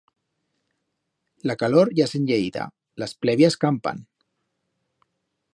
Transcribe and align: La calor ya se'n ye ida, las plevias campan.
La 1.51 1.57
calor 1.63 1.93
ya 2.01 2.09
se'n 2.13 2.27
ye 2.31 2.41
ida, 2.47 2.65
las 3.05 3.15
plevias 3.27 3.61
campan. 3.67 4.05